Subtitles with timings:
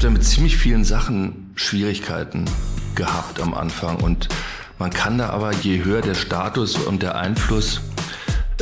[0.00, 2.46] habe da mit ziemlich vielen Sachen Schwierigkeiten
[2.94, 4.28] gehabt am Anfang und
[4.78, 7.82] man kann da aber, je höher der Status und der Einfluss,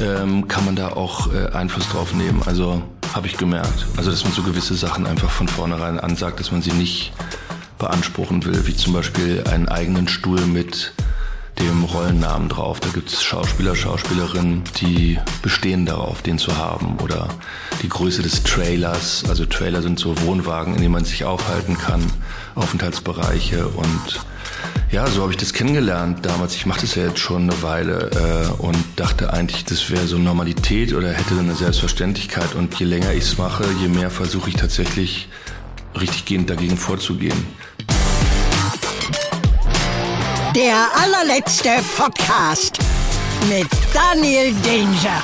[0.01, 2.43] ähm, kann man da auch äh, Einfluss drauf nehmen.
[2.45, 2.83] Also
[3.15, 3.87] habe ich gemerkt.
[3.97, 7.13] Also dass man so gewisse Sachen einfach von vornherein ansagt, dass man sie nicht
[7.79, 10.93] beanspruchen will, wie zum Beispiel einen eigenen Stuhl mit
[11.61, 12.81] dem Rollennamen drauf.
[12.81, 16.99] Da gibt es Schauspieler, Schauspielerinnen, die bestehen darauf, den zu haben.
[17.03, 17.29] Oder
[17.83, 19.25] die Größe des Trailers.
[19.29, 22.05] Also Trailer sind so Wohnwagen, in denen man sich aufhalten kann,
[22.55, 23.69] Aufenthaltsbereiche.
[23.69, 24.21] Und
[24.91, 26.55] ja, so habe ich das kennengelernt damals.
[26.55, 28.11] Ich mache das ja jetzt schon eine Weile
[28.59, 32.55] äh, und dachte eigentlich, das wäre so Normalität oder hätte eine Selbstverständlichkeit.
[32.55, 35.29] Und je länger ich es mache, je mehr versuche ich tatsächlich
[35.99, 37.47] richtig gehend dagegen vorzugehen.
[40.59, 42.79] Der allerletzte Podcast
[43.49, 45.23] mit Daniel Danger.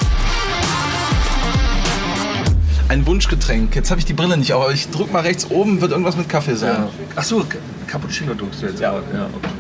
[2.89, 3.75] Ein Wunschgetränk.
[3.75, 6.17] Jetzt habe ich die Brille nicht auf, aber ich drück mal rechts oben, wird irgendwas
[6.17, 6.75] mit Kaffee sein.
[6.75, 6.89] Ja.
[7.17, 7.45] Ach so,
[7.89, 8.79] Cappuccino druckst du jetzt.
[8.79, 8.93] Ja.
[8.93, 9.51] ja okay.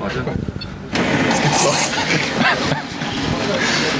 [0.00, 0.24] Warte.
[1.28, 1.76] Das gibt's doch.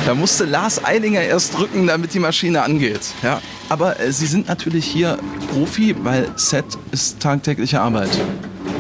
[0.05, 3.12] Da musste Lars Eidinger erst drücken, damit die Maschine angeht.
[3.23, 3.41] Ja.
[3.69, 5.17] Aber äh, Sie sind natürlich hier
[5.53, 8.11] Profi, weil Set ist tagtägliche Arbeit.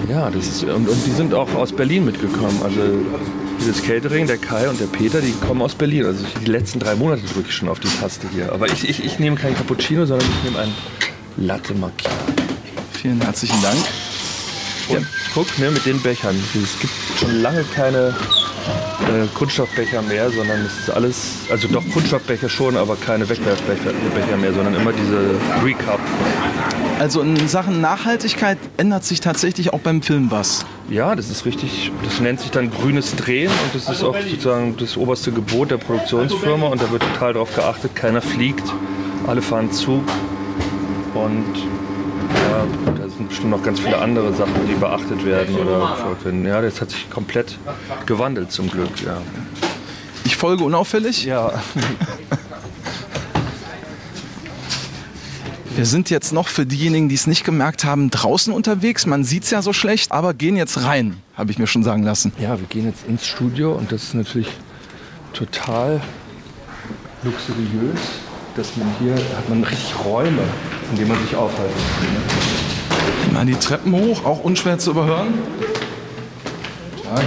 [0.08, 2.60] Ja, das ist, und, und die sind auch aus Berlin mitgekommen.
[2.62, 2.80] Also
[3.60, 6.04] dieses Catering, der Kai und der Peter, die kommen aus Berlin.
[6.06, 8.52] Also die letzten drei Monate drücke ich schon auf die Taste hier.
[8.52, 10.72] Aber ich, ich, ich nehme kein Cappuccino, sondern ich nehme ein
[11.36, 12.14] Latte Macchiato.
[12.92, 13.78] Vielen herzlichen Dank.
[14.88, 16.36] Und guck, ne, mit den Bechern.
[16.54, 18.14] Es gibt schon lange keine
[19.06, 24.36] äh, Kunststoffbecher mehr, sondern es ist alles, also doch Kunststoffbecher schon, aber keine Wegwerfbecher Becher
[24.36, 26.00] mehr, sondern immer diese Recap.
[26.98, 30.64] Also in Sachen Nachhaltigkeit ändert sich tatsächlich auch beim Film was.
[30.88, 31.92] Ja, das ist richtig.
[32.02, 35.76] Das nennt sich dann grünes Drehen und das ist auch sozusagen das oberste Gebot der
[35.76, 38.64] Produktionsfirma und da wird total darauf geachtet, keiner fliegt,
[39.26, 40.04] alle fahren Zug
[41.14, 41.54] und
[42.34, 46.46] ja, da sind bestimmt noch ganz viele andere Sachen, die beachtet werden oder verfolgt werden.
[46.46, 47.58] Ja, das hat sich komplett
[48.06, 49.18] gewandelt zum Glück, ja.
[50.24, 51.24] Ich folge unauffällig.
[51.24, 51.52] Ja,
[55.76, 59.04] Wir sind jetzt noch für diejenigen, die es nicht gemerkt haben, draußen unterwegs.
[59.04, 62.02] Man sieht es ja so schlecht, aber gehen jetzt rein, habe ich mir schon sagen
[62.02, 62.32] lassen.
[62.40, 64.48] ja, wir gehen jetzt ins Studio und das ist natürlich
[65.34, 66.00] total
[67.24, 68.00] luxuriös,
[68.56, 70.40] dass man hier hat man richtig Räume,
[70.92, 73.34] in denen man sich aufhalten kann.
[73.34, 75.34] Mal die Treppen hoch, auch unschwer zu überhören.
[77.04, 77.22] Tag.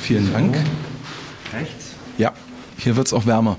[0.00, 0.56] Vielen Dank.
[2.18, 2.32] Ja,
[2.78, 3.56] hier wird es auch wärmer.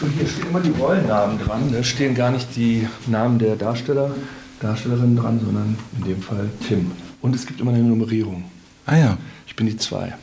[0.00, 1.72] So, hier stehen immer die Rollennamen dran.
[1.72, 4.14] Da stehen gar nicht die Namen der Darsteller,
[4.60, 6.90] Darstellerinnen dran, sondern in dem Fall Tim.
[7.20, 8.44] Und es gibt immer eine Nummerierung.
[8.86, 9.18] Ah ja.
[9.46, 10.14] Ich bin die zwei.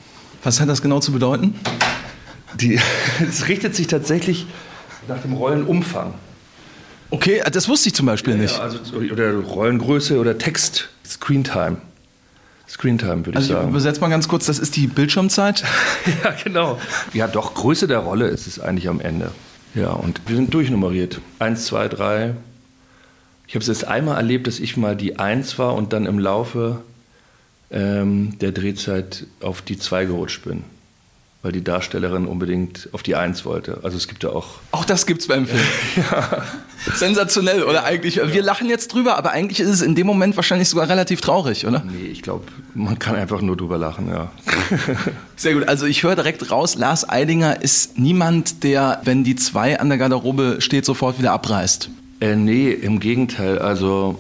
[0.44, 1.56] Was hat das genau zu bedeuten?
[2.60, 2.80] Die,
[3.22, 4.46] es richtet sich tatsächlich
[5.08, 6.14] nach dem Rollenumfang.
[7.10, 8.58] Okay, das wusste ich zum Beispiel nicht.
[8.58, 8.80] Ja, also,
[9.12, 11.78] oder Rollengröße oder Text, Screentime.
[12.72, 13.70] Screentime würde ich Also ich sagen.
[13.70, 15.64] übersetze mal ganz kurz, das ist die Bildschirmzeit.
[16.24, 16.80] Ja, genau.
[17.14, 19.32] Ja, doch, Größe der Rolle ist es eigentlich am Ende.
[19.76, 21.20] Ja, und wir sind durchnummeriert.
[21.40, 22.34] Eins, zwei, drei.
[23.48, 26.20] Ich habe es jetzt einmal erlebt, dass ich mal die Eins war und dann im
[26.20, 26.82] Laufe
[27.70, 30.64] ähm, der Drehzeit auf die Zwei gerutscht bin.
[31.44, 33.80] Weil die Darstellerin unbedingt auf die Eins wollte.
[33.82, 35.64] Also es gibt ja auch Auch das gibt's beim Film.
[36.96, 38.20] Sensationell, oder eigentlich?
[38.24, 41.66] Wir lachen jetzt drüber, aber eigentlich ist es in dem Moment wahrscheinlich sogar relativ traurig,
[41.66, 41.84] oder?
[41.84, 44.32] Nee, ich glaube, man kann einfach nur drüber lachen, ja.
[45.36, 45.68] Sehr gut.
[45.68, 49.98] Also ich höre direkt raus, Lars Eidinger ist niemand, der, wenn die zwei an der
[49.98, 51.90] Garderobe steht, sofort wieder abreißt.
[52.20, 53.58] Äh, nee, im Gegenteil.
[53.58, 54.20] Also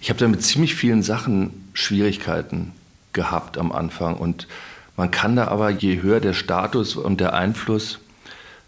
[0.00, 2.72] ich habe da mit ziemlich vielen Sachen Schwierigkeiten
[3.12, 4.16] gehabt am Anfang.
[4.16, 4.48] Und
[4.96, 7.98] man kann da aber, je höher der Status und der Einfluss,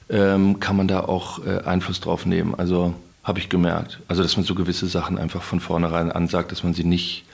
[0.08, 2.54] ähm, kann man da auch äh, Einfluss drauf nehmen.
[2.54, 4.00] Also habe ich gemerkt.
[4.08, 7.24] Also dass man so gewisse Sachen einfach von vornherein ansagt, dass man sie nicht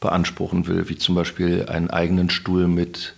[0.00, 3.14] beanspruchen will, wie zum Beispiel einen eigenen Stuhl mit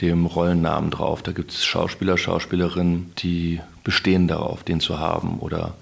[0.00, 1.22] dem Rollennamen drauf.
[1.22, 5.38] Da gibt es Schauspieler, Schauspielerinnen, die bestehen darauf, den zu haben.
[5.38, 5.74] Oder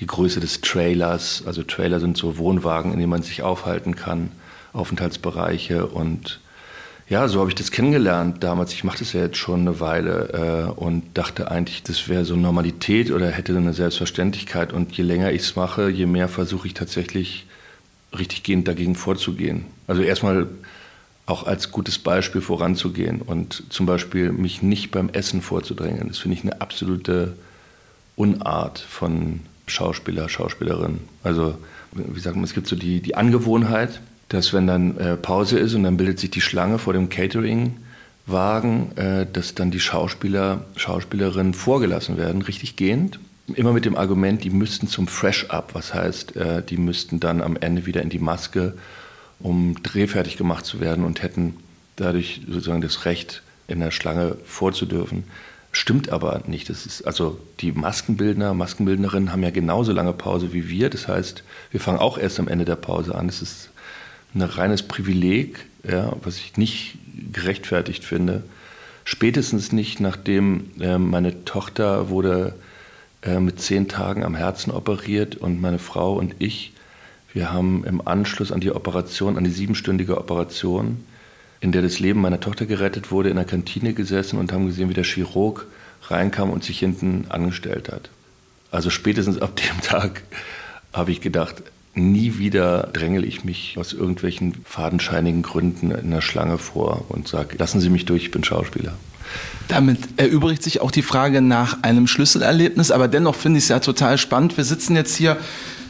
[0.00, 1.44] die Größe des Trailers.
[1.46, 4.32] Also Trailer sind so Wohnwagen, in denen man sich aufhalten kann,
[4.72, 5.86] Aufenthaltsbereiche.
[5.86, 6.40] Und
[7.10, 8.72] ja, so habe ich das kennengelernt damals.
[8.72, 12.36] Ich mache das ja jetzt schon eine Weile äh, und dachte eigentlich, das wäre so
[12.36, 14.72] Normalität oder hätte eine Selbstverständlichkeit.
[14.72, 17.46] Und je länger ich es mache, je mehr versuche ich tatsächlich
[18.16, 19.64] richtig gehend dagegen vorzugehen.
[19.88, 20.46] Also erstmal
[21.26, 26.06] auch als gutes Beispiel voranzugehen und zum Beispiel mich nicht beim Essen vorzudrängen.
[26.06, 27.34] Das finde ich eine absolute
[28.14, 31.00] Unart von Schauspieler, Schauspielerinnen.
[31.24, 31.58] Also,
[31.92, 35.74] wie sagt man, es gibt so die, die Angewohnheit, dass wenn dann äh, Pause ist
[35.74, 37.76] und dann bildet sich die Schlange vor dem Catering,
[38.26, 43.18] Wagen, äh, dass dann die Schauspieler, Schauspielerinnen vorgelassen werden, richtig gehend.
[43.54, 47.56] Immer mit dem Argument, die müssten zum Fresh-Up, was heißt, äh, die müssten dann am
[47.56, 48.74] Ende wieder in die Maske,
[49.40, 51.56] um drehfertig gemacht zu werden und hätten
[51.96, 55.24] dadurch sozusagen das Recht, in der Schlange vorzudürfen.
[55.72, 56.68] Stimmt aber nicht.
[56.68, 60.90] Das ist, also die Maskenbildner, Maskenbildnerinnen haben ja genauso lange Pause wie wir.
[60.90, 63.28] Das heißt, wir fangen auch erst am Ende der Pause an.
[63.28, 63.70] Das ist
[64.34, 66.98] ein reines Privileg, ja, was ich nicht
[67.32, 68.42] gerechtfertigt finde.
[69.04, 72.54] Spätestens nicht, nachdem äh, meine Tochter wurde
[73.22, 76.72] äh, mit zehn Tagen am Herzen operiert und meine Frau und ich,
[77.32, 81.04] wir haben im Anschluss an die Operation, an die siebenstündige Operation,
[81.60, 84.88] in der das Leben meiner Tochter gerettet wurde, in der Kantine gesessen und haben gesehen,
[84.88, 85.66] wie der Chirurg
[86.08, 88.10] reinkam und sich hinten angestellt hat.
[88.70, 90.22] Also spätestens ab dem Tag
[90.92, 91.62] habe ich gedacht,
[91.94, 97.56] nie wieder drängel ich mich aus irgendwelchen fadenscheinigen Gründen in der Schlange vor und sage,
[97.58, 98.94] lassen Sie mich durch, ich bin Schauspieler.
[99.68, 103.78] Damit erübrigt sich auch die Frage nach einem Schlüsselerlebnis, aber dennoch finde ich es ja
[103.78, 104.56] total spannend.
[104.56, 105.36] Wir sitzen jetzt hier,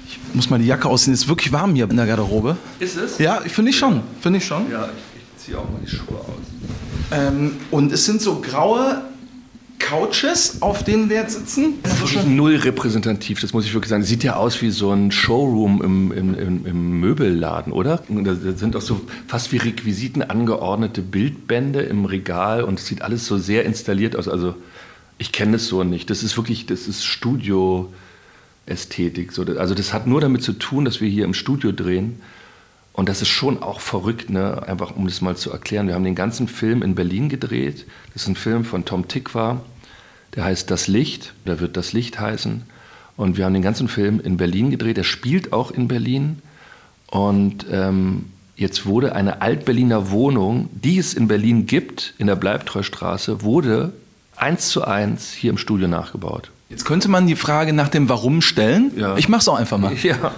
[0.06, 2.56] ich muss mal die Jacke ausziehen, es ist wirklich warm hier in der Garderobe.
[2.79, 3.19] Ist es?
[3.19, 4.70] Ja, finde ich schon, finde ich schon.
[4.70, 6.50] Ja, ich ziehe auch mal die Schuhe aus.
[7.12, 9.02] Ähm, und es sind so graue
[9.81, 11.81] Couches, auf denen wir jetzt sitzen.
[11.82, 14.05] Das ist wirklich null repräsentativ, das muss ich wirklich sagen.
[14.05, 18.05] Sieht ja aus wie so ein Showroom im, im, im, im Möbelladen, oder?
[18.09, 23.27] Da sind auch so fast wie Requisiten angeordnete Bildbände im Regal und es sieht alles
[23.27, 24.29] so sehr installiert aus.
[24.29, 24.55] Also
[25.19, 26.11] ich kenne das so nicht.
[26.11, 29.33] Das ist wirklich, das ist Studio-Ästhetik.
[29.38, 32.21] Also das hat nur damit zu tun, dass wir hier im Studio drehen.
[32.93, 34.62] Und das ist schon auch verrückt, ne?
[34.67, 35.87] einfach um das mal zu erklären.
[35.87, 37.87] Wir haben den ganzen Film in Berlin gedreht.
[38.12, 39.61] Das ist ein Film von Tom Tikva,
[40.35, 42.62] der heißt Das Licht, der wird Das Licht heißen.
[43.17, 44.97] Und wir haben den ganzen Film in Berlin gedreht.
[44.97, 46.41] Er spielt auch in Berlin.
[47.09, 53.43] Und ähm, jetzt wurde eine Altberliner Wohnung, die es in Berlin gibt, in der Bleibtreustraße,
[53.43, 53.93] wurde
[54.37, 56.50] eins zu eins hier im Studio nachgebaut.
[56.71, 58.93] Jetzt könnte man die Frage nach dem Warum stellen.
[58.97, 59.17] Ja.
[59.17, 59.93] Ich mache es auch einfach mal.
[60.03, 60.33] Ja.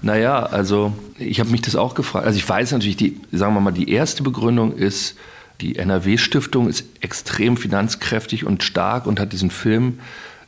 [0.00, 2.24] Naja, also ich habe mich das auch gefragt.
[2.24, 5.16] Also ich weiß natürlich, die, sagen wir mal, die erste Begründung ist,
[5.60, 9.98] die NRW-Stiftung ist extrem finanzkräftig und stark und hat diesen Film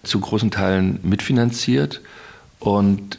[0.03, 2.01] zu großen Teilen mitfinanziert.
[2.59, 3.19] Und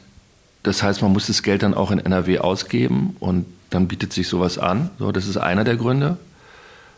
[0.63, 4.27] das heißt, man muss das Geld dann auch in NRW ausgeben und dann bietet sich
[4.27, 4.89] sowas an.
[4.99, 6.17] So, das ist einer der Gründe.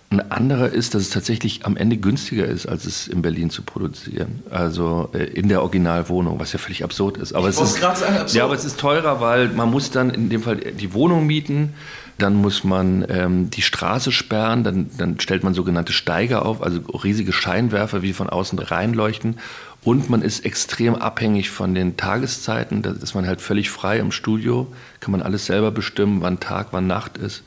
[0.09, 3.63] Ein anderer ist, dass es tatsächlich am Ende günstiger ist, als es in Berlin zu
[3.63, 4.43] produzieren.
[4.51, 7.33] Also äh, in der Originalwohnung, was ja völlig absurd ist.
[7.33, 8.33] Aber, Ich es ist, sagen, absurd.
[8.33, 11.73] ja, aber es ist teurer, weil man muss dann in dem Fall die Wohnung mieten,
[12.17, 16.79] dann muss man ähm, die Straße sperren, dann, dann stellt man sogenannte Steiger auf, also
[16.91, 19.39] riesige Scheinwerfer, die von außen reinleuchten.
[19.83, 22.83] Und man ist extrem abhängig von den Tageszeiten.
[22.83, 24.71] Da ist man halt völlig frei im Studio,
[25.01, 27.43] kann man alles selber bestimmen, wann Tag, wann Nacht ist.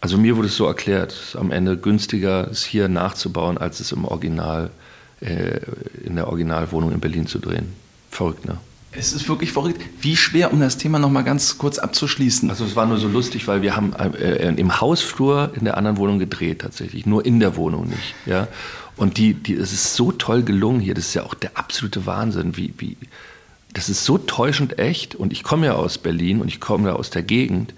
[0.00, 3.78] Also mir wurde es so erklärt, es ist am Ende günstiger, es hier nachzubauen, als
[3.78, 4.70] es im Original,
[5.20, 5.60] äh,
[6.04, 7.72] in der Originalwohnung in Berlin zu drehen.
[8.10, 8.58] Verrückt, ne?
[8.94, 9.80] Es ist wirklich verrückt.
[10.00, 12.50] Wie schwer, um das Thema noch mal ganz kurz abzuschließen.
[12.50, 15.96] Also es war nur so lustig, weil wir haben äh, im Hausflur in der anderen
[15.96, 18.14] Wohnung gedreht tatsächlich, nur in der Wohnung nicht.
[18.26, 18.48] Ja?
[18.96, 22.04] Und die, die, es ist so toll gelungen hier, das ist ja auch der absolute
[22.04, 22.96] Wahnsinn, wie, wie,
[23.72, 25.14] das ist so täuschend echt.
[25.14, 27.72] Und ich komme ja aus Berlin und ich komme ja aus der Gegend,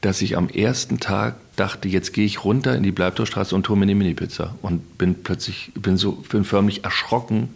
[0.00, 3.78] dass ich am ersten Tag dachte, jetzt gehe ich runter in die Bleibtorstraße und hole
[3.78, 4.54] mir eine Mini-Pizza.
[4.62, 7.50] Und bin plötzlich, bin so, bin förmlich erschrocken,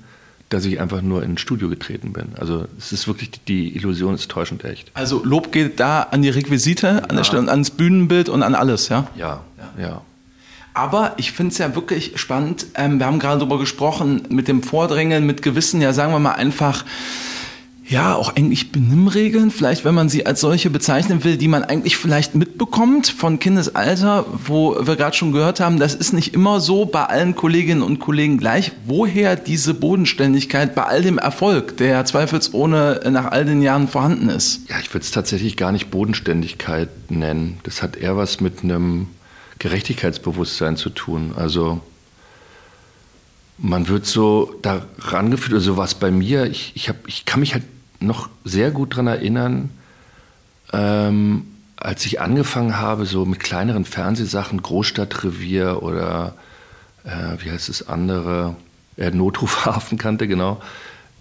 [0.49, 2.29] dass ich einfach nur in ein Studio getreten bin.
[2.39, 4.91] Also es ist wirklich, die Illusion ist täuschend echt.
[4.95, 8.55] Also Lob geht da an die Requisite, an der Stelle, und ans Bühnenbild und an
[8.55, 9.09] alles, ja?
[9.17, 9.41] Ja,
[9.79, 10.03] ja.
[10.73, 12.67] Aber ich finde es ja wirklich spannend.
[12.77, 16.33] Ähm, wir haben gerade darüber gesprochen, mit dem Vordrängeln, mit gewissen, ja, sagen wir mal
[16.33, 16.85] einfach,
[17.89, 21.97] ja, auch eigentlich Benimmregeln, vielleicht wenn man sie als solche bezeichnen will, die man eigentlich
[21.97, 26.85] vielleicht mitbekommt von Kindesalter, wo wir gerade schon gehört haben, das ist nicht immer so
[26.85, 28.73] bei allen Kolleginnen und Kollegen gleich.
[28.85, 34.69] Woher diese Bodenständigkeit bei all dem Erfolg, der zweifelsohne nach all den Jahren vorhanden ist?
[34.69, 37.59] Ja, ich würde es tatsächlich gar nicht Bodenständigkeit nennen.
[37.63, 39.07] Das hat eher was mit einem
[39.61, 41.33] Gerechtigkeitsbewusstsein zu tun.
[41.35, 41.81] Also
[43.57, 47.55] man wird so da rangeführt, oder sowas bei mir, ich, ich, hab, ich kann mich
[47.55, 47.65] halt
[48.01, 49.71] noch sehr gut daran erinnern,
[50.73, 56.35] ähm, als ich angefangen habe, so mit kleineren Fernsehsachen, Großstadtrevier oder
[57.05, 58.57] äh, wie heißt das andere,
[58.97, 60.61] äh, Notruf Hafenkante, genau.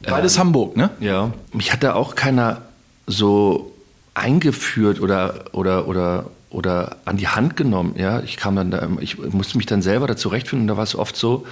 [0.03, 0.91] Beides Hamburg, ne?
[0.99, 2.61] Ja, mich hat da auch keiner
[3.07, 3.73] so
[4.13, 7.95] eingeführt oder, oder, oder, oder an die Hand genommen.
[7.97, 10.63] Ja, ich kam dann da, ich musste mich dann selber da zurechtfinden.
[10.63, 11.45] Und da war es oft so,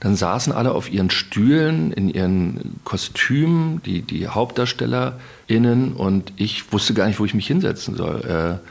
[0.00, 6.94] dann saßen alle auf ihren Stühlen in ihren Kostümen, die, die HauptdarstellerInnen, und ich wusste
[6.94, 8.24] gar nicht, wo ich mich hinsetzen soll.
[8.24, 8.66] Äh,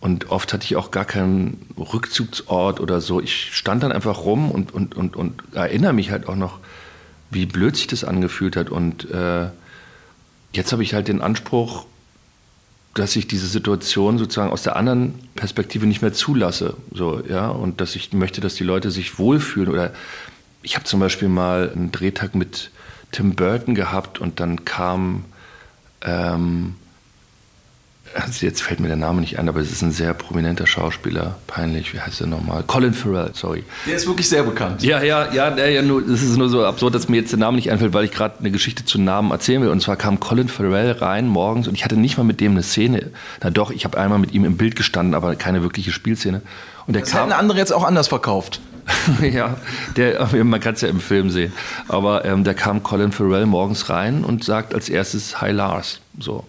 [0.00, 3.20] Und oft hatte ich auch gar keinen Rückzugsort oder so.
[3.20, 6.60] Ich stand dann einfach rum und, und, und, und erinnere mich halt auch noch,
[7.30, 8.70] wie blöd sich das angefühlt hat.
[8.70, 9.48] Und äh,
[10.52, 11.86] jetzt habe ich halt den Anspruch,
[12.94, 16.76] dass ich diese Situation sozusagen aus der anderen Perspektive nicht mehr zulasse.
[16.92, 19.72] So, ja, und dass ich möchte, dass die Leute sich wohlfühlen.
[19.72, 19.92] Oder
[20.66, 22.72] ich habe zum Beispiel mal einen Drehtag mit
[23.12, 25.24] Tim Burton gehabt und dann kam
[26.02, 26.74] ähm,
[28.14, 31.36] also jetzt fällt mir der Name nicht ein, aber es ist ein sehr prominenter Schauspieler.
[31.46, 32.64] Peinlich, wie heißt er nochmal?
[32.66, 33.62] Colin Farrell, sorry.
[33.86, 34.82] Der ist wirklich sehr bekannt.
[34.82, 37.70] Ja, ja, ja, ja nur, ist nur so absurd, dass mir jetzt der Name nicht
[37.70, 39.68] einfällt, weil ich gerade eine Geschichte zu Namen erzählen will.
[39.68, 42.62] Und zwar kam Colin Farrell rein morgens und ich hatte nicht mal mit dem eine
[42.62, 43.10] Szene.
[43.42, 46.42] Na doch, ich habe einmal mit ihm im Bild gestanden, aber keine wirkliche Spielszene.
[46.86, 48.60] Und der das kam, hätten andere jetzt auch anders verkauft.
[49.22, 49.56] ja,
[49.96, 51.52] der, man kann es ja im Film sehen.
[51.88, 56.00] Aber ähm, da kam Colin Farrell morgens rein und sagt als erstes Hi Lars.
[56.18, 56.44] So.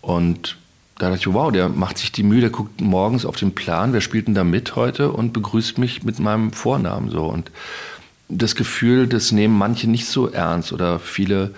[0.00, 0.56] Und
[0.98, 3.92] da dachte ich, wow, der macht sich die Mühe, der guckt morgens auf den Plan,
[3.92, 7.24] wer spielt denn da mit heute und begrüßt mich mit meinem Vornamen so.
[7.26, 7.50] Und
[8.28, 11.52] das Gefühl, das nehmen manche nicht so ernst oder viele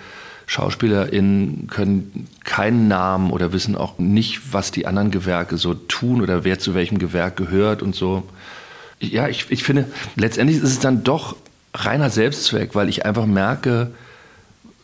[0.47, 6.45] SchauspielerInnen können keinen Namen oder wissen auch nicht, was die anderen Gewerke so tun oder
[6.45, 8.23] wer zu welchem Gewerk gehört und so.
[8.99, 9.85] Ja, ich, ich finde,
[10.15, 11.35] letztendlich ist es dann doch
[11.73, 13.91] reiner Selbstzweck, weil ich einfach merke,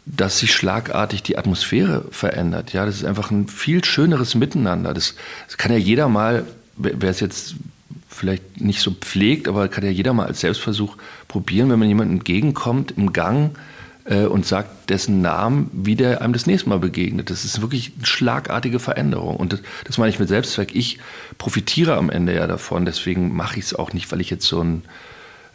[0.06, 2.74] dass sich schlagartig die Atmosphäre verändert.
[2.74, 4.94] Ja, das ist einfach ein viel schöneres Miteinander.
[4.94, 5.16] Das,
[5.48, 7.56] das kann ja jeder mal, wer es jetzt
[8.10, 12.18] vielleicht nicht so pflegt, aber kann ja jeder mal als Selbstversuch probieren, wenn man jemandem
[12.18, 13.58] entgegenkommt im Gang
[14.06, 17.30] äh, und sagt dessen Namen, wie der einem das nächste Mal begegnet.
[17.30, 19.38] Das ist wirklich eine schlagartige Veränderung.
[19.38, 20.76] Und das, das meine ich mit Selbstzweck.
[20.76, 21.00] Ich
[21.38, 22.86] profitiere am Ende ja davon.
[22.86, 24.84] Deswegen mache ich es auch nicht, weil ich jetzt so ein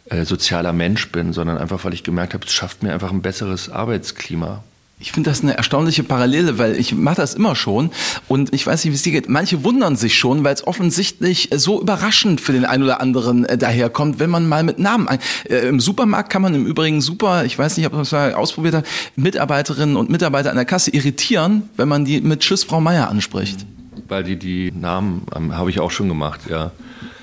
[0.05, 3.21] äh, sozialer Mensch bin, sondern einfach, weil ich gemerkt habe, es schafft mir einfach ein
[3.21, 4.63] besseres Arbeitsklima.
[5.01, 7.89] Ich finde das eine erstaunliche Parallele, weil ich mache das immer schon
[8.27, 9.29] und ich weiß nicht, wie es dir geht.
[9.29, 13.57] Manche wundern sich schon, weil es offensichtlich so überraschend für den einen oder anderen äh,
[13.57, 15.19] daherkommt, wenn man mal mit Namen ein.
[15.45, 18.33] Äh, Im Supermarkt kann man im Übrigen super, ich weiß nicht, ob man das mal
[18.33, 22.81] ausprobiert hat, Mitarbeiterinnen und Mitarbeiter an der Kasse irritieren, wenn man die mit Tschüss Frau
[22.81, 23.65] Meier anspricht.
[24.09, 26.73] Weil die die Namen ähm, habe ich auch schon gemacht, ja.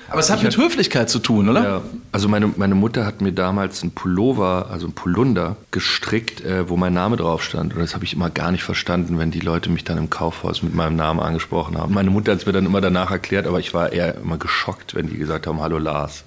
[0.09, 1.63] Aber es hat ich mit Höflichkeit zu tun, oder?
[1.63, 6.69] Ja, also meine, meine Mutter hat mir damals einen Pullover, also einen Polunder, gestrickt, äh,
[6.69, 7.73] wo mein Name drauf stand.
[7.73, 10.63] Und das habe ich immer gar nicht verstanden, wenn die Leute mich dann im Kaufhaus
[10.63, 11.93] mit meinem Namen angesprochen haben.
[11.93, 14.95] Meine Mutter hat es mir dann immer danach erklärt, aber ich war eher immer geschockt,
[14.95, 16.23] wenn die gesagt haben, hallo Lars.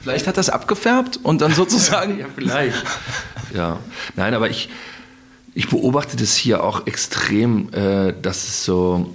[0.00, 2.18] Vielleicht hat das abgefärbt und dann sozusagen...
[2.20, 2.84] ja, vielleicht.
[3.54, 3.78] Ja,
[4.16, 4.70] nein, aber ich,
[5.54, 9.14] ich beobachte das hier auch extrem, äh, dass es so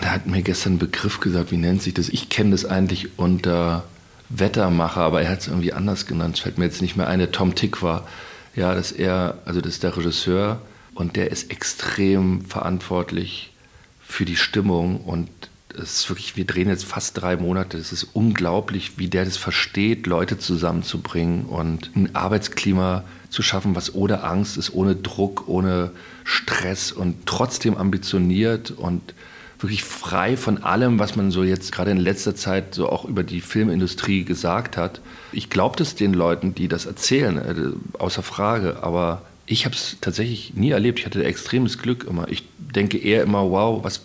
[0.00, 2.08] da hat mir gestern ein Begriff gesagt, wie nennt sich das?
[2.08, 3.84] Ich kenne das eigentlich unter
[4.28, 6.36] Wettermacher, aber er hat es irgendwie anders genannt.
[6.36, 7.18] Es fällt mir jetzt nicht mehr ein.
[7.18, 8.06] Der Tom Tick war,
[8.54, 10.60] ja, dass er, also das ist der Regisseur
[10.94, 13.52] und der ist extrem verantwortlich
[14.00, 15.28] für die Stimmung und
[15.74, 17.78] es ist wirklich, wir drehen jetzt fast drei Monate.
[17.78, 23.94] Es ist unglaublich, wie der das versteht, Leute zusammenzubringen und ein Arbeitsklima zu schaffen, was
[23.94, 25.90] ohne Angst ist, ohne Druck, ohne
[26.24, 29.14] Stress und trotzdem ambitioniert und
[29.58, 33.24] wirklich frei von allem, was man so jetzt gerade in letzter Zeit so auch über
[33.24, 35.00] die Filmindustrie gesagt hat.
[35.32, 38.82] Ich glaube das den Leuten, die das erzählen, äh, außer Frage.
[38.82, 41.00] Aber ich habe es tatsächlich nie erlebt.
[41.00, 42.28] Ich hatte extremes Glück immer.
[42.28, 44.02] Ich denke eher immer, wow, was,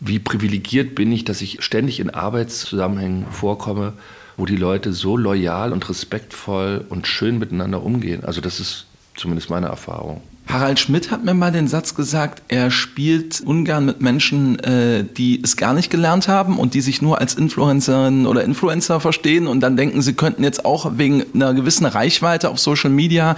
[0.00, 3.94] wie privilegiert bin ich, dass ich ständig in Arbeitszusammenhängen vorkomme,
[4.36, 8.24] wo die Leute so loyal und respektvoll und schön miteinander umgehen.
[8.24, 10.22] Also das ist zumindest meine Erfahrung.
[10.48, 15.42] Harald Schmidt hat mir mal den Satz gesagt, er spielt ungern mit Menschen, äh, die
[15.42, 19.60] es gar nicht gelernt haben und die sich nur als Influencerin oder Influencer verstehen und
[19.60, 23.36] dann denken, sie könnten jetzt auch wegen einer gewissen Reichweite auf Social Media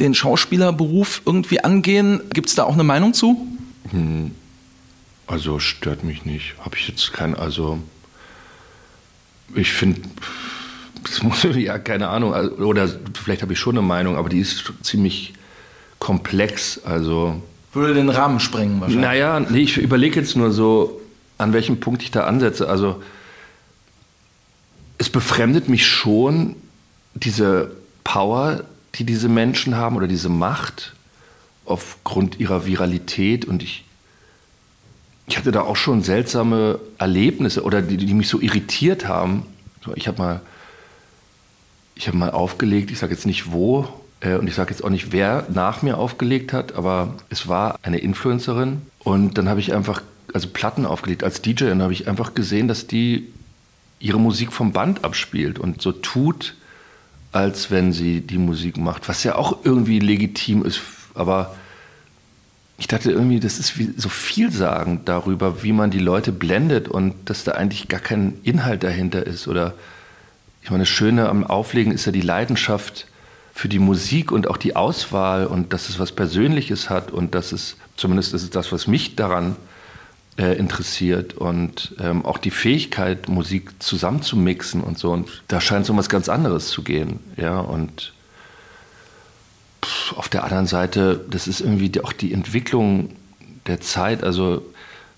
[0.00, 2.20] den Schauspielerberuf irgendwie angehen.
[2.34, 3.46] Gibt es da auch eine Meinung zu?
[3.90, 4.32] Hm.
[5.26, 6.56] Also stört mich nicht.
[6.58, 7.78] Habe ich jetzt kein, also
[9.54, 10.02] ich finde,
[11.04, 12.86] das muss ja keine Ahnung, also, oder
[13.22, 15.32] vielleicht habe ich schon eine Meinung, aber die ist ziemlich
[16.00, 16.80] komplex.
[16.84, 17.40] Also
[17.72, 19.06] würde den Rahmen sprengen wahrscheinlich.
[19.06, 21.00] Naja, nee, ich überlege jetzt nur so,
[21.38, 22.68] an welchem Punkt ich da ansetze.
[22.68, 23.00] Also
[24.98, 26.56] es befremdet mich schon
[27.14, 27.70] diese
[28.02, 28.64] Power,
[28.96, 30.94] die diese Menschen haben oder diese Macht
[31.64, 33.84] aufgrund ihrer Viralität und ich
[35.30, 39.44] ich hatte da auch schon seltsame Erlebnisse oder die, die mich so irritiert haben.
[39.94, 40.40] Ich habe mal,
[41.94, 43.88] ich mal aufgelegt, ich sage jetzt nicht wo,
[44.22, 47.98] und ich sage jetzt auch nicht, wer nach mir aufgelegt hat, aber es war eine
[47.98, 48.82] Influencerin.
[48.98, 50.02] Und dann habe ich einfach,
[50.34, 53.32] also Platten aufgelegt als DJ, und habe ich einfach gesehen, dass die
[53.98, 56.54] ihre Musik vom Band abspielt und so tut,
[57.32, 60.80] als wenn sie die Musik macht, was ja auch irgendwie legitim ist,
[61.14, 61.54] aber
[62.80, 67.44] ich dachte irgendwie, das ist so vielsagend darüber, wie man die Leute blendet und dass
[67.44, 69.48] da eigentlich gar kein Inhalt dahinter ist.
[69.48, 69.74] Oder
[70.62, 73.06] ich meine, das Schöne am Auflegen ist ja die Leidenschaft
[73.60, 77.52] für die Musik und auch die Auswahl und dass es was Persönliches hat und dass
[77.52, 79.54] es, zumindest ist es das, was mich daran
[80.38, 85.10] äh, interessiert und ähm, auch die Fähigkeit, Musik zusammenzumixen und so.
[85.10, 87.20] Und da scheint es um was ganz anderes zu gehen.
[87.36, 88.14] Ja, und
[90.16, 93.10] auf der anderen Seite, das ist irgendwie auch die Entwicklung
[93.66, 94.64] der Zeit, also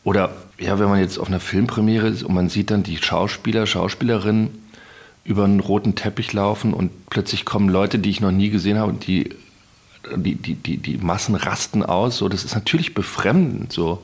[0.03, 3.69] oder ja, wenn man jetzt auf einer Filmpremiere ist und man sieht dann die Schauspieler,
[3.69, 4.62] Schauspielerinnen
[5.25, 8.91] über einen roten Teppich laufen und plötzlich kommen Leute, die ich noch nie gesehen habe
[8.93, 9.31] und die,
[10.17, 12.17] die, die, die, die Massen rasten aus.
[12.17, 14.03] So, das ist natürlich befremdend so.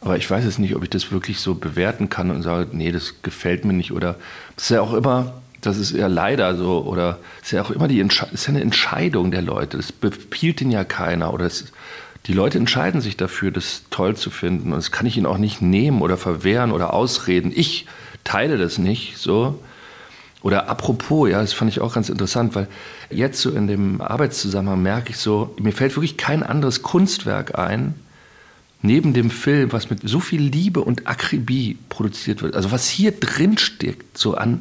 [0.00, 2.92] Aber ich weiß jetzt nicht, ob ich das wirklich so bewerten kann und sage, nee,
[2.92, 3.92] das gefällt mir nicht.
[3.92, 4.16] Oder
[4.54, 7.88] das ist ja auch immer, das ist ja leider so, oder ist ja auch immer
[7.88, 9.76] die Entsche ist ja eine Entscheidung der Leute.
[9.76, 11.32] Das befiehlt ihnen ja keiner.
[11.32, 11.72] Oder es,
[12.26, 14.72] die Leute entscheiden sich dafür, das toll zu finden.
[14.72, 17.52] Und das kann ich ihnen auch nicht nehmen oder verwehren oder ausreden.
[17.54, 17.86] Ich
[18.24, 19.60] teile das nicht so.
[20.46, 22.68] Oder apropos, ja, das fand ich auch ganz interessant, weil
[23.10, 27.96] jetzt so in dem Arbeitszusammenhang merke ich so, mir fällt wirklich kein anderes Kunstwerk ein,
[28.80, 32.54] neben dem Film, was mit so viel Liebe und Akribie produziert wird.
[32.54, 34.60] Also was hier drin steckt, so an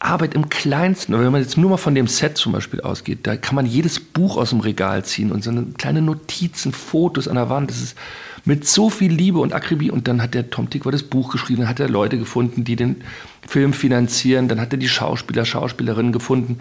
[0.00, 1.12] Arbeit im Kleinsten.
[1.12, 4.00] Wenn man jetzt nur mal von dem Set zum Beispiel ausgeht, da kann man jedes
[4.00, 7.70] Buch aus dem Regal ziehen und so eine kleine Notizen, Fotos an der Wand.
[7.70, 7.96] Das ist
[8.44, 9.90] mit so viel Liebe und Akribie.
[9.90, 12.76] Und dann hat der Tom Tickwer das Buch geschrieben, dann hat er Leute gefunden, die
[12.76, 13.02] den
[13.46, 16.60] Film finanzieren, dann hat er die Schauspieler, Schauspielerinnen gefunden.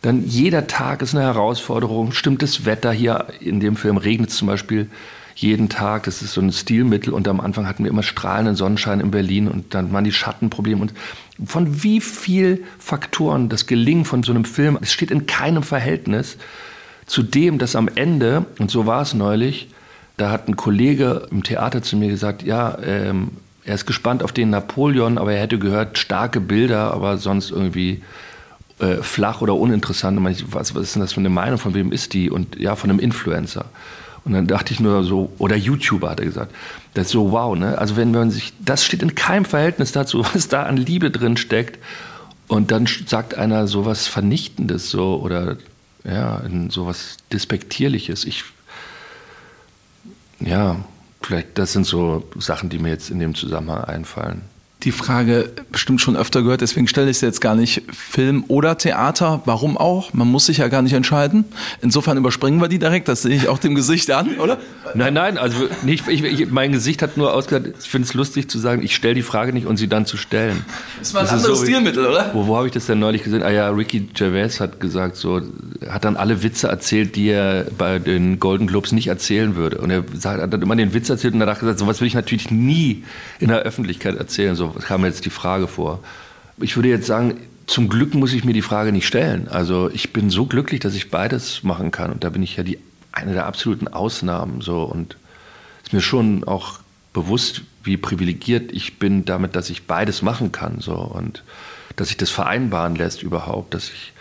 [0.00, 2.12] Dann jeder Tag ist eine Herausforderung.
[2.12, 4.88] Stimmt das Wetter hier in dem Film regnet es zum Beispiel
[5.34, 6.04] jeden Tag.
[6.04, 7.12] Das ist so ein Stilmittel.
[7.12, 10.80] Und am Anfang hatten wir immer strahlenden Sonnenschein in Berlin und dann waren die Schattenprobleme.
[10.80, 10.94] Und
[11.44, 16.36] von wie viel Faktoren das Gelingen von so einem Film, es steht in keinem Verhältnis
[17.06, 19.68] zu dem, dass am Ende, und so war es neulich,
[20.16, 23.30] da hat ein Kollege im Theater zu mir gesagt, ja, ähm,
[23.64, 28.02] er ist gespannt auf den Napoleon, aber er hätte gehört, starke Bilder, aber sonst irgendwie
[28.78, 30.18] äh, flach oder uninteressant.
[30.18, 31.58] Und ich, was, was ist denn das für eine Meinung?
[31.58, 32.30] Von wem ist die?
[32.30, 33.66] Und ja, von einem Influencer.
[34.28, 36.54] Und dann dachte ich nur so, oder YouTuber hat er gesagt.
[36.92, 37.78] Das ist so wow, ne?
[37.78, 41.38] Also wenn man sich, das steht in keinem Verhältnis dazu, was da an Liebe drin
[41.38, 41.78] steckt.
[42.46, 45.56] Und dann sagt einer sowas Vernichtendes so oder
[46.04, 48.26] ja, sowas Despektierliches.
[48.26, 48.44] Ich,
[50.40, 50.76] ja,
[51.22, 54.42] vielleicht, das sind so Sachen, die mir jetzt in dem Zusammenhang einfallen
[54.84, 57.82] die Frage bestimmt schon öfter gehört, deswegen stelle ich sie jetzt gar nicht.
[57.92, 60.12] Film oder Theater, warum auch?
[60.14, 61.44] Man muss sich ja gar nicht entscheiden.
[61.80, 64.58] Insofern überspringen wir die direkt, das sehe ich auch dem Gesicht an, oder?
[64.94, 68.48] Nein, nein, also nicht, ich, ich, mein Gesicht hat nur ausgesagt, ich finde es lustig
[68.48, 70.64] zu sagen, ich stelle die Frage nicht und sie dann zu stellen.
[71.00, 72.30] Das war ein das anderes so, Stilmittel, oder?
[72.32, 73.42] Wo, wo habe ich das denn neulich gesehen?
[73.42, 75.42] Ah ja, Ricky Gervais hat gesagt, so,
[75.88, 79.78] hat dann alle Witze erzählt, die er bei den Golden Globes nicht erzählen würde.
[79.78, 82.50] Und er hat dann immer den Witz erzählt und danach gesagt, sowas will ich natürlich
[82.50, 83.02] nie
[83.40, 84.54] in der Öffentlichkeit erzählen.
[84.54, 86.00] So, kam mir jetzt die Frage vor.
[86.58, 89.48] Ich würde jetzt sagen, zum Glück muss ich mir die Frage nicht stellen.
[89.48, 92.10] Also ich bin so glücklich, dass ich beides machen kann.
[92.10, 92.78] Und da bin ich ja die,
[93.12, 94.60] eine der absoluten Ausnahmen.
[94.60, 94.82] So.
[94.82, 95.16] Und
[95.84, 96.80] ist mir schon auch
[97.12, 100.80] bewusst, wie privilegiert ich bin damit, dass ich beides machen kann.
[100.80, 100.94] So.
[100.94, 101.44] Und
[101.96, 104.12] dass sich das vereinbaren lässt überhaupt, dass ich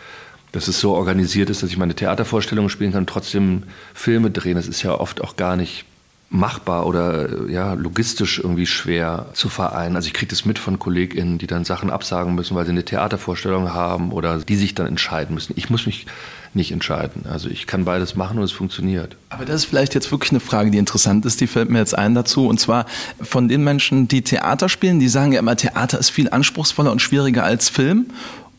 [0.53, 4.55] dass es so organisiert ist, dass ich meine Theatervorstellungen spielen kann, trotzdem Filme drehen.
[4.55, 5.85] Das ist ja oft auch gar nicht
[6.29, 9.95] machbar oder ja, logistisch irgendwie schwer zu vereinen.
[9.95, 12.83] Also ich kriege das mit von KollegInnen, die dann Sachen absagen müssen, weil sie eine
[12.83, 15.53] Theatervorstellung haben oder die sich dann entscheiden müssen.
[15.55, 16.05] Ich muss mich
[16.53, 17.25] nicht entscheiden.
[17.29, 19.15] Also ich kann beides machen und es funktioniert.
[19.29, 21.97] Aber das ist vielleicht jetzt wirklich eine Frage, die interessant ist, die fällt mir jetzt
[21.97, 22.47] ein dazu.
[22.47, 22.87] Und zwar
[23.21, 27.01] von den Menschen, die Theater spielen, die sagen ja immer, Theater ist viel anspruchsvoller und
[27.01, 28.07] schwieriger als Film.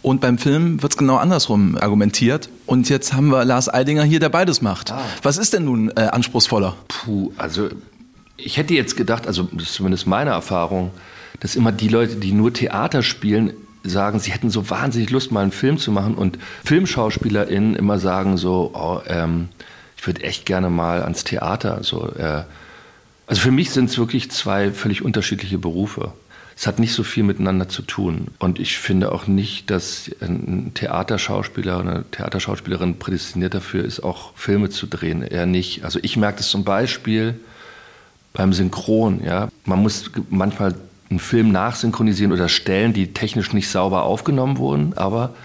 [0.03, 2.49] Und beim Film wird es genau andersrum argumentiert.
[2.67, 4.93] Und jetzt haben wir Lars Eidinger hier, der beides macht.
[4.93, 5.03] Ah.
[5.23, 6.77] Was ist denn nun äh, anspruchsvoller?
[6.87, 7.69] Puh, also
[8.37, 10.93] ich hätte jetzt gedacht, also das ist zumindest meine Erfahrung,
[11.41, 15.43] dass immer die Leute, die nur Theater spielen, sagen, sie hätten so wahnsinnig Lust, mal
[15.43, 16.15] einen Film zu machen.
[16.15, 19.49] Und FilmschauspielerInnen immer sagen so, oh, ähm,
[19.97, 21.83] ich würde echt gerne mal ans Theater.
[21.83, 22.45] So, äh,
[23.27, 26.13] also für mich sind es wirklich zwei völlig unterschiedliche Berufe
[26.59, 28.27] es hat nicht so viel miteinander zu tun.
[28.41, 34.33] Und ich finde auch nicht, dass ein Theaterschauspieler oder eine Theaterschauspielerin prädestiniert dafür ist, auch
[34.35, 35.23] Filme zu drehen.
[35.23, 35.85] Eher nicht.
[35.85, 37.39] Also ich merke das zum Beispiel
[38.33, 39.23] beim Synchron.
[39.23, 39.51] Ja?
[39.67, 40.75] Man muss manchmal
[41.11, 45.37] einen Film nachsynchronisieren oder Stellen, die technisch nicht sauber aufgenommen wurden, aber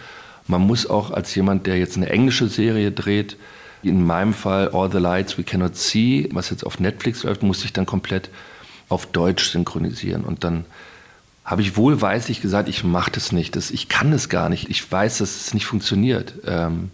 [0.47, 3.38] man muss auch als jemand, der jetzt eine englische Serie dreht,
[3.84, 7.63] in meinem Fall All the Lights We Cannot See, was jetzt auf Netflix läuft, muss
[7.63, 8.32] ich dann komplett
[8.89, 10.65] auf Deutsch synchronisieren und dann
[11.45, 14.89] habe ich wohlweislich gesagt, ich mache das nicht, das, ich kann das gar nicht, ich
[14.89, 16.34] weiß, dass es nicht funktioniert.
[16.45, 16.91] Ähm,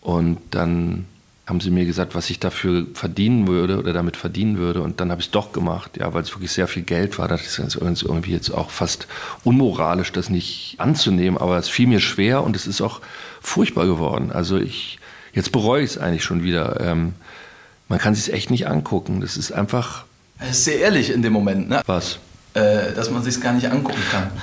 [0.00, 1.06] und dann
[1.48, 4.82] haben sie mir gesagt, was ich dafür verdienen würde oder damit verdienen würde.
[4.82, 7.26] Und dann habe ich es doch gemacht, ja, weil es wirklich sehr viel Geld war.
[7.26, 9.06] Das ist irgendwie jetzt auch fast
[9.44, 11.38] unmoralisch, das nicht anzunehmen.
[11.38, 13.00] Aber es fiel mir schwer und es ist auch
[13.40, 14.30] furchtbar geworden.
[14.30, 14.98] Also ich,
[15.32, 16.80] jetzt bereue ich es eigentlich schon wieder.
[16.80, 17.14] Ähm,
[17.88, 19.22] man kann sich echt nicht angucken.
[19.22, 20.04] Das ist einfach.
[20.38, 21.80] Das ist sehr ehrlich in dem Moment, ne?
[21.86, 22.18] Was?
[22.58, 24.28] Äh, dass man sich gar nicht angucken kann.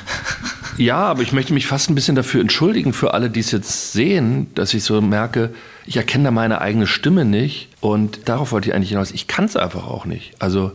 [0.77, 3.93] Ja, aber ich möchte mich fast ein bisschen dafür entschuldigen für alle, die es jetzt
[3.93, 5.51] sehen, dass ich so merke,
[5.85, 9.11] ich erkenne da meine eigene Stimme nicht und darauf wollte ich eigentlich hinaus.
[9.11, 10.33] Ich kann es einfach auch nicht.
[10.39, 10.73] Also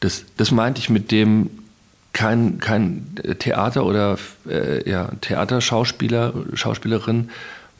[0.00, 1.48] das, das meinte ich mit dem
[2.12, 3.06] kein, kein
[3.38, 7.30] Theater oder äh, ja, Theaterschauspieler, Schauspielerin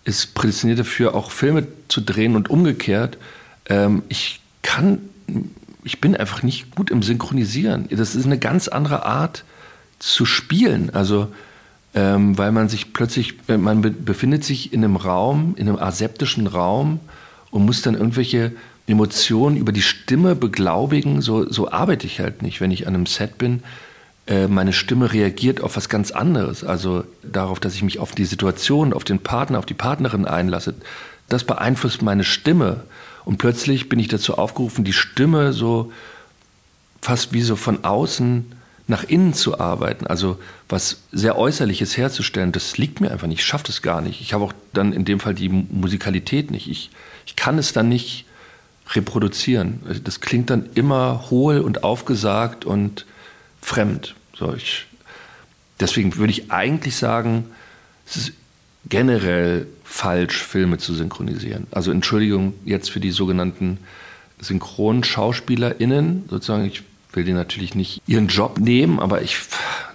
[0.05, 3.19] ist prädestiniert dafür, auch Filme zu drehen und umgekehrt.
[3.69, 5.01] Ähm, ich kann,
[5.89, 7.89] ich bin einfach nicht gut im Synchronisieren.
[7.89, 9.45] Das ist eine ganz andere Art
[9.99, 10.91] zu spielen.
[10.93, 11.29] Also,
[11.95, 15.79] ähm, weil man sich plötzlich, äh, man be befindet sich in einem Raum, in einem
[15.79, 17.01] aseptischen Raum
[17.51, 18.53] und muss dann irgendwelche
[18.87, 21.23] Emotionen über die Stimme beglaubigen.
[21.23, 23.63] So, so arbeite ich halt nicht, wenn ich an einem Set bin.
[24.27, 26.65] Äh, meine Stimme reagiert auf was ganz anderes.
[26.65, 30.75] Also darauf, dass ich mich auf die Situation, auf den Partner, auf die Partnerin einlasse.
[31.31, 32.83] Das beeinflusst meine Stimme.
[33.25, 35.93] Und plötzlich bin ich dazu aufgerufen, die Stimme so
[37.01, 38.53] fast wie so von außen
[38.89, 43.41] nach innen zu arbeiten, also was sehr Äußerliches herzustellen, das liegt mir einfach nicht.
[43.41, 44.23] Ich schaffe das gar nicht.
[44.23, 46.69] Ich habe auch dann in dem Fall die Musikalität nicht.
[46.69, 46.91] Ich,
[47.27, 48.25] ich kann es dann nicht
[48.91, 49.81] reproduzieren.
[50.05, 53.05] Das klingt dann immer hohl und aufgesagt und
[53.61, 54.15] fremd.
[54.39, 54.87] So, ich,
[55.81, 57.45] deswegen würde ich eigentlich sagen,
[58.07, 58.33] es ist
[58.89, 61.67] generell falsch, Filme zu synchronisieren.
[61.71, 63.79] Also Entschuldigung jetzt für die sogenannten
[64.41, 69.39] SynchronschauspielerInnen, sozusagen, ich will die natürlich nicht ihren Job nehmen, aber ich,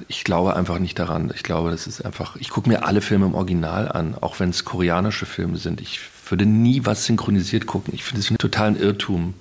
[0.08, 1.32] ich glaube einfach nicht daran.
[1.36, 4.49] Ich glaube, das ist einfach, ich gucke mir alle Filme im Original an, auch wenn
[4.49, 5.79] es koreanische Filme sind.
[5.79, 7.93] Ich würde nie was synchronisiert gucken.
[7.93, 9.36] Ich finde es einen totalen Irrtum,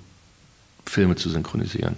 [0.85, 1.95] Filme zu synchronisieren.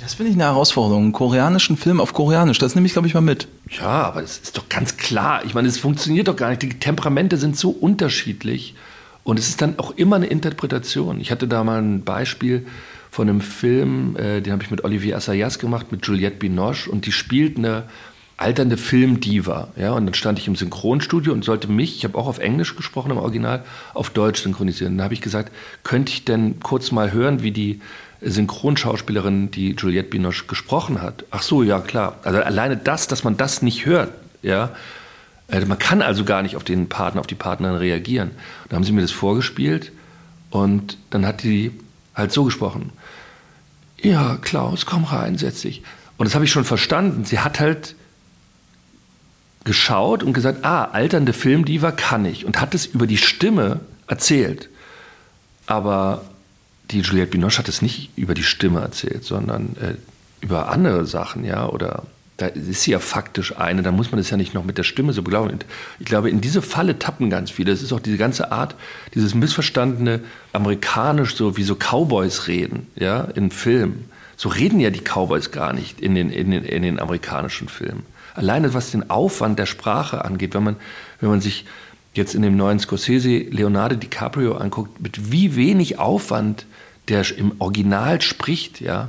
[0.00, 1.04] Das finde ich eine Herausforderung.
[1.04, 3.48] Einen koreanischen Film auf Koreanisch, das nehme ich, glaube ich, mal mit.
[3.70, 5.44] Ja, aber das ist doch ganz klar.
[5.44, 6.62] Ich meine, es funktioniert doch gar nicht.
[6.62, 8.74] Die Temperamente sind so unterschiedlich.
[9.24, 11.20] Und es ist dann auch immer eine Interpretation.
[11.20, 12.66] Ich hatte da mal ein Beispiel,
[13.12, 17.04] von einem Film, äh, den habe ich mit Olivier Assayas gemacht, mit Juliette Binoche und
[17.04, 17.84] die spielt eine
[18.36, 19.68] alternde Filmdiva.
[19.76, 22.76] Ja, und dann stand ich im Synchronstudio und sollte mich, ich habe auch auf Englisch
[22.76, 23.64] gesprochen im Original,
[23.94, 24.96] auf Deutsch synchronisieren.
[24.96, 25.52] Dann habe ich gesagt,
[25.84, 27.80] könnte ich denn kurz mal hören, wie die
[28.20, 31.24] Synchronschauspielerin, die Juliette Binoche gesprochen hat?
[31.30, 32.18] Ach so, ja klar.
[32.22, 34.70] Also alleine das, dass man das nicht hört, ja,
[35.48, 38.32] äh, man kann also gar nicht auf den Partner, auf die Partnerin reagieren.
[38.68, 39.92] Da haben sie mir das vorgespielt
[40.50, 41.72] und dann hat die
[42.14, 42.92] halt so gesprochen
[44.02, 45.82] ja, Klaus, komm rein, setz dich.
[46.16, 47.24] Und das habe ich schon verstanden.
[47.24, 47.94] Sie hat halt
[49.64, 52.44] geschaut und gesagt, ah, alternde Filmdiva kann ich.
[52.44, 54.68] Und hat es über die Stimme erzählt.
[55.66, 56.22] Aber
[56.90, 59.94] die Juliette Binoche hat es nicht über die Stimme erzählt, sondern äh,
[60.44, 62.02] über andere Sachen, ja, oder
[62.38, 64.82] da ist sie ja faktisch eine, da muss man das ja nicht noch mit der
[64.82, 65.58] Stimme so beglauben.
[66.00, 67.70] Ich glaube, in diese Falle tappen ganz viele.
[67.70, 68.74] Es ist auch diese ganze Art,
[69.14, 70.20] dieses missverstandene
[70.52, 74.10] amerikanisch, so wie so Cowboys reden, ja, in Filmen.
[74.36, 78.04] So reden ja die Cowboys gar nicht in den, in den, in den amerikanischen Filmen.
[78.34, 80.76] Alleine was den Aufwand der Sprache angeht, wenn man,
[81.20, 81.64] wenn man sich
[82.14, 86.66] jetzt in dem neuen Scorsese Leonardo DiCaprio anguckt, mit wie wenig Aufwand
[87.08, 89.08] der im Original spricht, ja,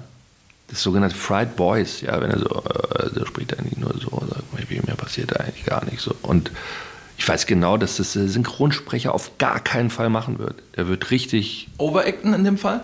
[0.67, 4.69] das sogenannte Fried Boys, ja, wenn er so, äh, so spricht eigentlich nur so, sagt
[4.69, 6.15] mir, mir passiert eigentlich gar nicht so.
[6.23, 6.51] Und
[7.17, 10.63] ich weiß genau, dass das der Synchronsprecher auf gar keinen Fall machen wird.
[10.73, 11.69] Er wird richtig.
[11.77, 12.81] Overacten in dem Fall?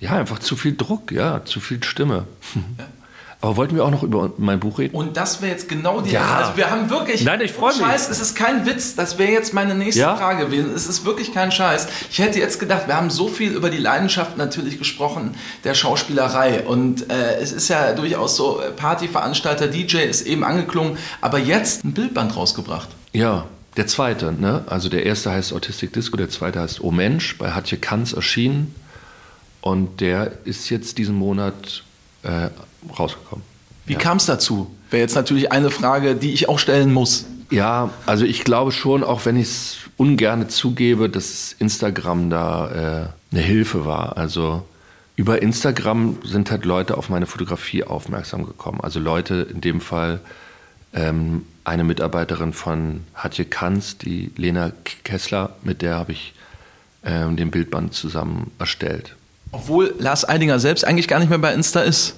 [0.00, 2.26] Ja, einfach zu viel Druck, ja, zu viel Stimme.
[2.54, 2.86] Ja.
[3.42, 4.94] Aber wollten wir auch noch über mein Buch reden?
[4.94, 6.12] Und das wäre jetzt genau die.
[6.12, 6.36] Ja.
[6.36, 7.24] Also wir haben wirklich.
[7.24, 7.84] Nein, ich freue mich.
[7.84, 8.94] Scheiß, es ist kein Witz.
[8.94, 10.14] Das wäre jetzt meine nächste ja?
[10.14, 10.72] Frage gewesen.
[10.72, 11.88] Es ist wirklich kein Scheiß.
[12.08, 16.62] Ich hätte jetzt gedacht, wir haben so viel über die Leidenschaft natürlich gesprochen der Schauspielerei.
[16.62, 21.84] Und äh, es ist ja durchaus so, äh, Partyveranstalter, DJ ist eben angeklungen, aber jetzt
[21.84, 22.90] ein Bildband rausgebracht.
[23.12, 24.62] Ja, der zweite, ne?
[24.68, 28.72] Also der erste heißt Autistic Disco, der zweite heißt O Mensch, bei Hatje Kanz erschienen.
[29.62, 31.82] Und der ist jetzt diesen Monat
[32.22, 32.50] äh,
[32.98, 33.44] rausgekommen.
[33.86, 33.98] Wie ja.
[33.98, 34.70] kam es dazu?
[34.90, 37.26] Wäre jetzt natürlich eine Frage, die ich auch stellen muss.
[37.50, 43.34] Ja, also ich glaube schon, auch wenn ich es ungern zugebe, dass Instagram da äh,
[43.34, 44.16] eine Hilfe war.
[44.16, 44.64] Also
[45.16, 48.80] über Instagram sind halt Leute auf meine Fotografie aufmerksam gekommen.
[48.80, 50.20] Also Leute, in dem Fall
[50.94, 54.72] ähm, eine Mitarbeiterin von Hatje Kanz, die Lena
[55.04, 56.34] Kessler, mit der habe ich
[57.04, 59.14] ähm, den Bildband zusammen erstellt.
[59.52, 62.14] Obwohl Lars Eidinger selbst eigentlich gar nicht mehr bei Insta ist.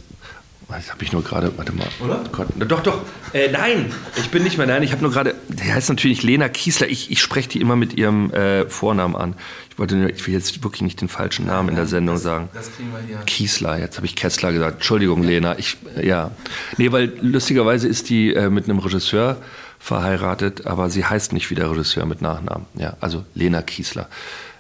[0.68, 1.86] Das habe ich nur gerade, warte mal.
[2.02, 2.24] Oder?
[2.32, 3.02] Gott, doch, doch.
[3.32, 6.48] Äh, nein, ich bin nicht mehr, nein, ich habe nur gerade, der heißt natürlich Lena
[6.48, 6.88] Kiesler.
[6.88, 9.34] Ich, ich spreche die immer mit ihrem äh, Vornamen an.
[9.70, 12.48] Ich wollte, nur- ich will jetzt wirklich nicht den falschen Namen in der Sendung sagen.
[12.54, 13.24] Das kriegen wir hier.
[13.26, 14.76] Kiesler, jetzt habe ich Kessler gesagt.
[14.76, 15.58] Entschuldigung, Lena.
[15.58, 16.30] Ich, ja.
[16.76, 19.36] Nee, weil lustigerweise ist die äh, mit einem Regisseur
[19.78, 22.66] verheiratet, aber sie heißt nicht wie der Regisseur mit Nachnamen.
[22.74, 24.08] Ja, also Lena Kiesler.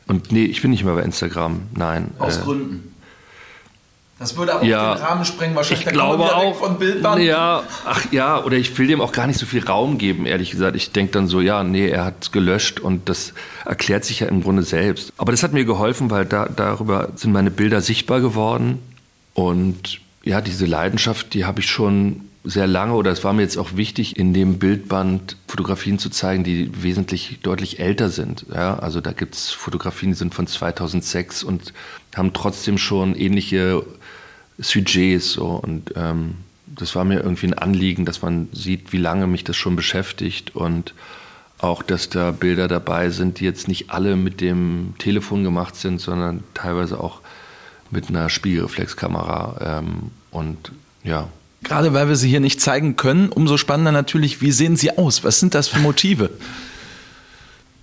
[0.06, 1.62] Und nee, ich bin nicht mehr bei Instagram.
[1.74, 2.10] Nein.
[2.18, 2.93] Aus äh, Gründen.
[4.18, 4.92] Das würde aber Ja.
[4.92, 5.86] auch den Rahmen sprengen, wahrscheinlich.
[5.86, 6.54] Ich glaube auch.
[6.56, 7.20] Von Bildband.
[7.22, 10.50] Ja, ach ja, oder ich will dem auch gar nicht so viel Raum geben, ehrlich
[10.52, 10.76] gesagt.
[10.76, 14.42] Ich denke dann so, ja, nee, er hat gelöscht und das erklärt sich ja im
[14.42, 15.12] Grunde selbst.
[15.16, 18.78] Aber das hat mir geholfen, weil da, darüber sind meine Bilder sichtbar geworden.
[19.34, 23.56] Und ja, diese Leidenschaft, die habe ich schon sehr lange oder es war mir jetzt
[23.56, 28.44] auch wichtig, in dem Bildband Fotografien zu zeigen, die wesentlich deutlich älter sind.
[28.54, 31.72] Ja, also da gibt es Fotografien, die sind von 2006 und
[32.14, 33.82] haben trotzdem schon ähnliche
[34.58, 36.36] Sujets so und ähm,
[36.66, 40.54] das war mir irgendwie ein Anliegen, dass man sieht, wie lange mich das schon beschäftigt
[40.54, 40.94] und
[41.58, 46.00] auch, dass da Bilder dabei sind, die jetzt nicht alle mit dem Telefon gemacht sind,
[46.00, 47.20] sondern teilweise auch
[47.90, 50.72] mit einer Spiegelreflexkamera ähm, und
[51.04, 51.28] ja.
[51.62, 55.24] Gerade weil wir sie hier nicht zeigen können, umso spannender natürlich, wie sehen sie aus?
[55.24, 56.30] Was sind das für Motive?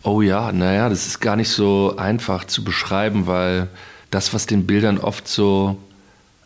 [0.04, 3.70] Oh ja, naja, das ist gar nicht so einfach zu beschreiben, weil
[4.12, 5.78] das, was den Bildern oft so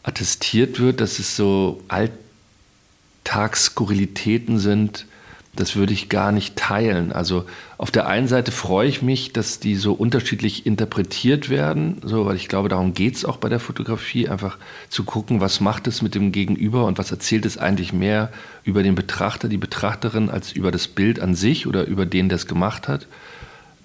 [0.06, 5.08] attestiert wird, dass es so Alltagsskurrilitäten sind,
[5.56, 7.12] das würde ich gar nicht teilen.
[7.12, 7.46] Also
[7.78, 12.36] auf der einen Seite freue ich mich, dass die so unterschiedlich interpretiert werden, so, weil
[12.36, 14.58] ich glaube, darum geht es auch bei der Fotografie, einfach
[14.90, 18.32] zu gucken, was macht es mit dem Gegenüber und was erzählt es eigentlich mehr
[18.64, 22.36] über den Betrachter, die Betrachterin, als über das Bild an sich oder über den, der
[22.36, 23.08] es gemacht hat.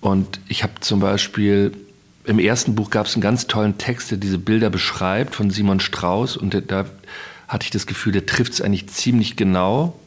[0.00, 1.72] Und ich habe zum Beispiel
[2.24, 5.80] im ersten Buch gab es einen ganz tollen Text, der diese Bilder beschreibt von Simon
[5.80, 6.36] Strauß.
[6.36, 6.84] Und da
[7.48, 9.98] hatte ich das Gefühl, der trifft es eigentlich ziemlich genau.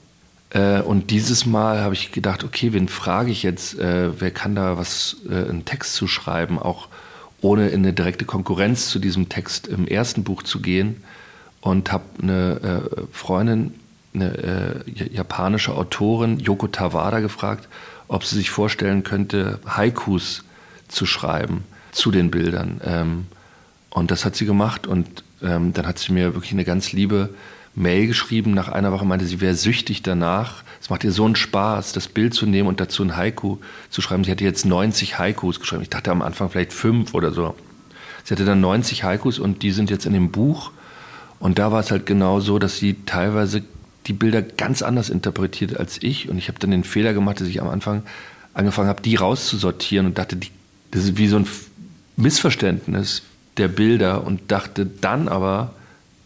[0.52, 3.80] Äh, und dieses Mal habe ich gedacht, okay, wen frage ich jetzt?
[3.80, 6.88] Äh, wer kann da was, äh, einen Text zu schreiben, auch
[7.42, 11.04] ohne in eine direkte Konkurrenz zu diesem Text im ersten Buch zu gehen?
[11.62, 13.74] Und habe eine Freundin,
[14.14, 17.70] eine japanische Autorin, Yoko Tawada, gefragt,
[18.10, 20.44] ob sie sich vorstellen könnte, Haikus
[20.90, 22.82] zu schreiben zu den Bildern.
[22.84, 23.26] Ähm,
[23.90, 27.30] und das hat sie gemacht und ähm, dann hat sie mir wirklich eine ganz liebe
[27.76, 28.54] Mail geschrieben.
[28.54, 30.64] Nach einer Woche meinte sie, wäre süchtig danach.
[30.82, 33.58] Es macht ihr so einen Spaß, das Bild zu nehmen und dazu ein Haiku
[33.90, 34.24] zu schreiben.
[34.24, 35.84] Sie hatte jetzt 90 Haikus geschrieben.
[35.84, 37.56] Ich dachte am Anfang vielleicht fünf oder so.
[38.24, 40.72] Sie hatte dann 90 Haikus und die sind jetzt in dem Buch.
[41.40, 43.64] Und da war es halt genau so, dass sie teilweise
[44.08, 46.30] die Bilder ganz anders interpretiert als ich.
[46.30, 48.04] Und ich habe dann den Fehler gemacht, dass ich am Anfang
[48.54, 50.50] angefangen habe, die rauszusortieren und dachte, die,
[50.92, 51.48] das ist wie so ein
[52.16, 53.24] Missverständnis
[53.58, 55.74] der Bilder und dachte dann aber,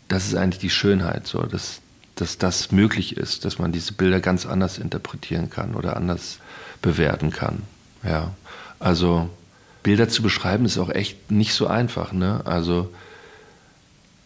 [0.07, 1.81] das ist eigentlich die Schönheit, so, dass,
[2.15, 6.39] dass das möglich ist, dass man diese Bilder ganz anders interpretieren kann oder anders
[6.81, 7.63] bewerten kann.
[8.03, 8.31] Ja,
[8.79, 9.29] also
[9.83, 12.13] Bilder zu beschreiben ist auch echt nicht so einfach.
[12.13, 12.41] Ne?
[12.45, 12.93] Also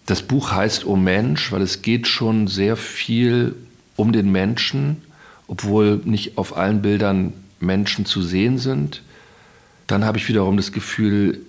[0.06, 3.56] das Buch heißt O Mensch, weil es geht schon sehr viel
[3.96, 5.04] um den Menschen,
[5.48, 9.04] obwohl nicht auf allen Bildern Menschen zu sehen sind.
[9.88, 11.42] Dann habe ich wiederum das Gefühl,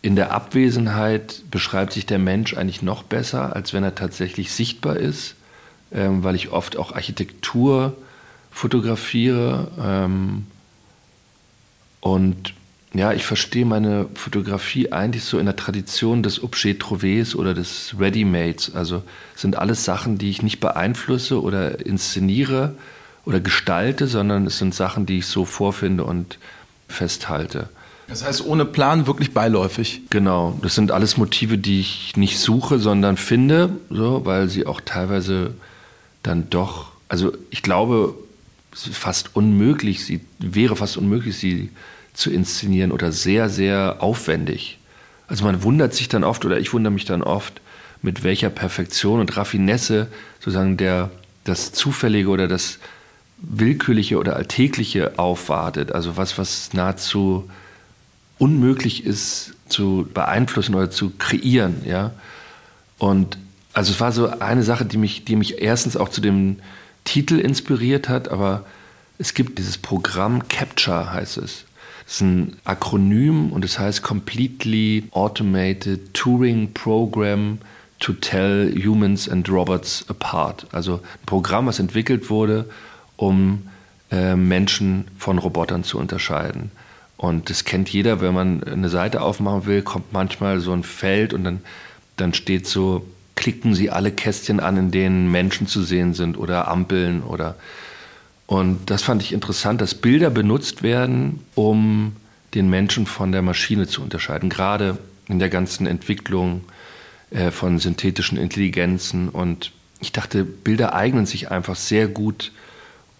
[0.00, 4.96] in der Abwesenheit beschreibt sich der Mensch eigentlich noch besser, als wenn er tatsächlich sichtbar
[4.96, 5.34] ist,
[5.92, 7.96] ähm, weil ich oft auch Architektur
[8.50, 9.70] fotografiere.
[9.80, 10.46] Ähm,
[12.00, 12.54] und
[12.94, 17.94] ja, ich verstehe meine Fotografie eigentlich so in der Tradition des Objet Trouvé oder des
[17.98, 18.74] Ready-Mades.
[18.74, 19.02] Also
[19.34, 22.74] sind alles Sachen, die ich nicht beeinflusse oder inszeniere
[23.24, 26.38] oder gestalte, sondern es sind Sachen, die ich so vorfinde und
[26.88, 27.68] festhalte.
[28.08, 30.00] Das heißt, ohne Plan wirklich beiläufig.
[30.08, 34.80] Genau, das sind alles Motive, die ich nicht suche, sondern finde, so, weil sie auch
[34.80, 35.52] teilweise
[36.22, 38.14] dann doch, also ich glaube,
[38.72, 41.70] es ist fast unmöglich, sie wäre fast unmöglich, sie
[42.14, 44.78] zu inszenieren oder sehr, sehr aufwendig.
[45.28, 47.60] Also man wundert sich dann oft oder ich wundere mich dann oft,
[48.00, 50.06] mit welcher Perfektion und Raffinesse
[50.38, 51.10] sozusagen der,
[51.44, 52.78] das Zufällige oder das
[53.38, 55.92] Willkürliche oder Alltägliche aufwartet.
[55.92, 57.48] Also was, was nahezu
[58.38, 62.12] unmöglich ist zu beeinflussen oder zu kreieren, ja.
[62.98, 63.38] Und
[63.72, 66.56] also es war so eine Sache, die mich, die mich erstens auch zu dem
[67.04, 68.64] Titel inspiriert hat, aber
[69.18, 71.64] es gibt dieses Programm Capture heißt es.
[72.04, 77.58] Das ist ein Akronym und es heißt Completely Automated Turing Program
[78.00, 80.66] to Tell Humans and Robots Apart.
[80.72, 82.68] Also ein Programm, was entwickelt wurde,
[83.16, 83.68] um
[84.10, 86.70] äh, Menschen von Robotern zu unterscheiden.
[87.18, 91.34] Und das kennt jeder, wenn man eine Seite aufmachen will, kommt manchmal so ein Feld
[91.34, 91.60] und dann,
[92.16, 96.66] dann steht so klicken sie alle Kästchen an, in denen Menschen zu sehen sind oder
[96.66, 97.54] Ampeln oder
[98.48, 102.16] und das fand ich interessant, dass Bilder benutzt werden, um
[102.54, 104.96] den Menschen von der Maschine zu unterscheiden, gerade
[105.28, 106.64] in der ganzen Entwicklung
[107.30, 109.28] äh, von synthetischen Intelligenzen.
[109.28, 112.52] Und ich dachte, Bilder eignen sich einfach sehr gut,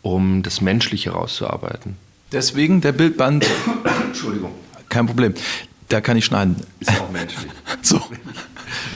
[0.00, 1.98] um das Menschliche rauszuarbeiten.
[2.32, 3.46] Deswegen der Bildband.
[4.06, 4.52] Entschuldigung.
[4.88, 5.34] Kein Problem.
[5.88, 6.56] Da kann ich schneiden.
[6.80, 7.50] Ist auch menschlich.
[7.82, 8.00] So,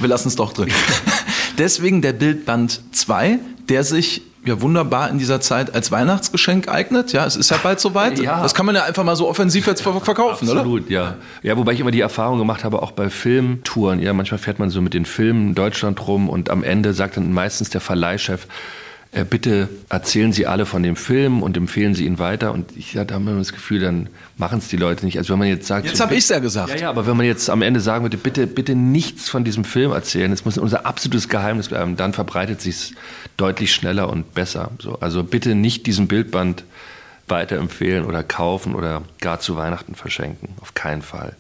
[0.01, 0.69] wir lassen es doch drin.
[1.59, 7.13] Deswegen der Bildband 2, der sich ja wunderbar in dieser Zeit als Weihnachtsgeschenk eignet.
[7.13, 8.19] Ja, es ist ja bald soweit.
[8.19, 8.43] Ja.
[8.43, 10.61] Das kann man ja einfach mal so offensiv jetzt ver- verkaufen, oder?
[10.61, 11.17] Absolut, ja.
[11.43, 14.01] Ja, wobei ich immer die Erfahrung gemacht habe, auch bei Filmtouren.
[14.01, 17.17] Ja, manchmal fährt man so mit den Filmen in Deutschland rum und am Ende sagt
[17.17, 18.47] dann meistens der Verleihchef,
[19.15, 22.53] äh, bitte erzählen Sie alle von dem Film und empfehlen Sie ihn weiter.
[22.53, 25.19] Und ich hatte immer das Gefühl, dann machen es die Leute nicht.
[25.19, 26.71] Also wenn man jetzt sagt, Jetzt so, habe ich es ja gesagt.
[26.71, 29.65] ja, ja, aber wenn man jetzt am Ende sagen würde, bitte, bitte nichts von diesem
[29.65, 32.93] Film erzählen, es muss unser absolutes Geheimnis bleiben, dann verbreitet sich es
[33.37, 34.71] deutlich schneller und besser.
[34.79, 36.65] So, also bitte nicht diesen Bildband
[37.29, 40.49] weiterempfehlen oder kaufen oder gar zu Weihnachten verschenken.
[40.61, 41.37] Auf keinen Fall.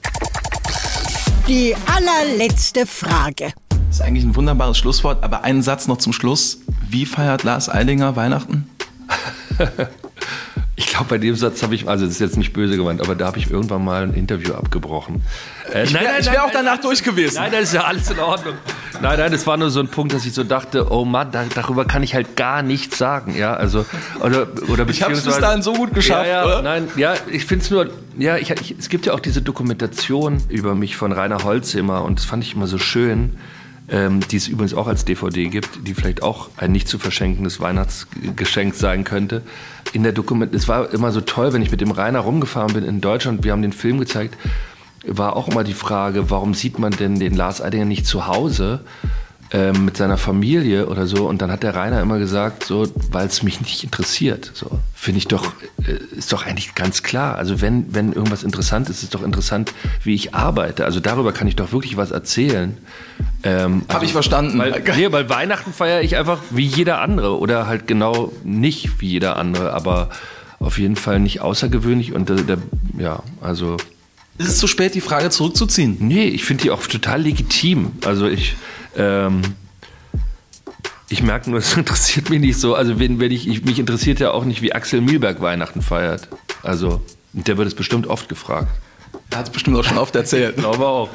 [1.48, 3.52] Die allerletzte Frage.
[3.92, 6.60] Das ist eigentlich ein wunderbares Schlusswort, aber einen Satz noch zum Schluss.
[6.88, 8.66] Wie feiert Lars Eidinger Weihnachten?
[10.74, 13.14] Ich glaube, bei dem Satz habe ich, also das ist jetzt nicht böse gemeint, aber
[13.14, 15.22] da habe ich irgendwann mal ein Interview abgebrochen.
[15.72, 17.36] Äh, Ich wär- ich wär auch danach durch gewesen.
[17.36, 18.54] Nein, das ist ja alles in Ordnung.
[19.00, 21.44] Nein, nein, das war nur so ein Punkt, dass ich so dachte, oh Mann, da,
[21.54, 23.84] darüber kann ich halt gar nichts sagen, ja, also
[24.20, 26.62] oder oder Ich habe es bis dahin so gut geschafft, ja, ja, oder?
[26.62, 30.38] Nein, ja, ich finde es nur, ja, ich, ich, es gibt ja auch diese Dokumentation
[30.48, 33.36] über mich von Rainer Holzimmer und das fand ich immer so schön,
[33.88, 37.60] ähm, die es übrigens auch als DVD gibt, die vielleicht auch ein nicht zu verschenkendes
[37.60, 39.42] Weihnachtsgeschenk sein könnte.
[39.92, 42.84] In der Dokument, es war immer so toll, wenn ich mit dem Rainer rumgefahren bin
[42.84, 44.36] in Deutschland, wir haben den Film gezeigt,
[45.04, 48.80] war auch immer die Frage, warum sieht man denn den Lars Eidinger nicht zu Hause?
[49.52, 51.28] Ähm, mit seiner Familie oder so.
[51.28, 54.50] Und dann hat der Rainer immer gesagt, so, weil es mich nicht interessiert.
[54.54, 55.52] So finde ich doch,
[55.86, 57.36] äh, ist doch eigentlich ganz klar.
[57.36, 60.84] Also wenn, wenn irgendwas interessant ist, ist doch interessant, wie ich arbeite.
[60.84, 62.78] Also darüber kann ich doch wirklich was erzählen.
[63.42, 64.58] Ähm, Habe ich verstanden.
[64.58, 69.08] weil, nee, weil Weihnachten feiere ich einfach wie jeder andere oder halt genau nicht wie
[69.08, 70.08] jeder andere, aber
[70.60, 72.58] auf jeden Fall nicht außergewöhnlich und der, der
[72.96, 73.76] ja, also
[74.38, 75.96] Ist es zu spät, die Frage zurückzuziehen?
[76.00, 77.92] Nee, ich finde die auch total legitim.
[78.04, 78.56] Also ich,
[78.96, 79.42] ähm,
[81.08, 82.74] ich merke nur, es interessiert mich nicht so.
[82.74, 86.28] Also wenn, wenn ich, ich, mich interessiert ja auch nicht, wie Axel Milberg Weihnachten feiert.
[86.62, 88.68] Also der wird es bestimmt oft gefragt.
[89.30, 90.54] Er hat es bestimmt auch schon oft erzählt.
[90.56, 91.08] Ich glaube auch.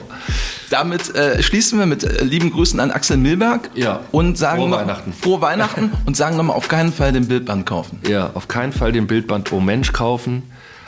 [0.69, 4.01] Damit äh, schließen wir mit äh, lieben Grüßen an Axel Milberg Ja.
[4.11, 5.13] und sagen Frohe noch, Weihnachten.
[5.13, 7.99] frohe Weihnachten und sagen nochmal auf keinen Fall den Bildband kaufen.
[8.07, 10.43] Ja, auf keinen Fall den Bildband Oh Mensch kaufen.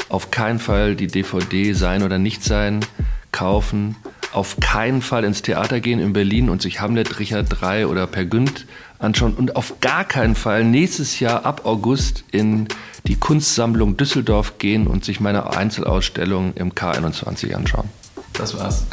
[0.09, 2.79] Auf keinen Fall die DVD Sein oder Nicht Sein
[3.31, 3.95] kaufen.
[4.33, 8.25] Auf keinen Fall ins Theater gehen in Berlin und sich Hamlet, Richard III oder Per
[8.25, 8.65] Günd
[8.97, 9.35] anschauen.
[9.35, 12.67] Und auf gar keinen Fall nächstes Jahr ab August in
[13.07, 17.89] die Kunstsammlung Düsseldorf gehen und sich meine Einzelausstellung im K21 anschauen.
[18.33, 18.85] Das war's.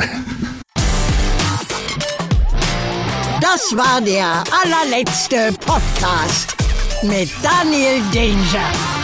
[3.41, 6.57] Das war der allerletzte Podcast
[7.03, 8.96] mit Daniel Danger.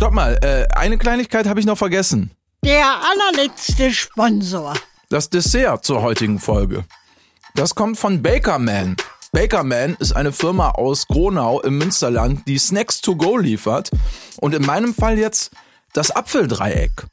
[0.00, 2.30] Stopp mal, äh, eine Kleinigkeit habe ich noch vergessen.
[2.64, 4.72] Der allerletzte Sponsor.
[5.10, 6.86] Das Dessert zur heutigen Folge.
[7.54, 8.96] Das kommt von Bakerman.
[9.32, 13.90] Bakerman ist eine Firma aus Gronau im Münsterland, die Snacks to go liefert.
[14.38, 15.50] Und in meinem Fall jetzt
[15.92, 17.04] das Apfeldreieck.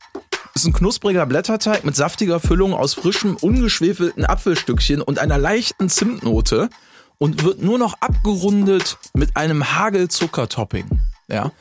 [0.56, 6.69] Ist ein knuspriger Blätterteig mit saftiger Füllung aus frischem, ungeschwefelten Apfelstückchen und einer leichten Zimtnote
[7.17, 11.02] und wird nur noch abgerundet mit einem Hagelzuckertopping.
[11.28, 11.52] Ja.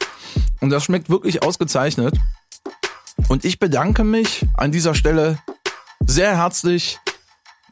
[0.61, 2.15] Und das schmeckt wirklich ausgezeichnet.
[3.29, 5.39] Und ich bedanke mich an dieser Stelle
[6.07, 6.99] sehr herzlich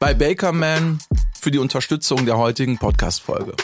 [0.01, 0.99] bei Bakerman
[1.41, 3.55] für die Unterstützung der heutigen Podcast-Folge.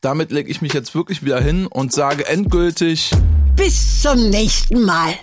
[0.00, 3.10] Damit lege ich mich jetzt wirklich wieder hin und sage endgültig
[3.56, 5.14] Bis zum nächsten Mal.